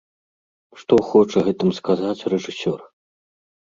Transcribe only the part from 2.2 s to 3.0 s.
рэжысёр?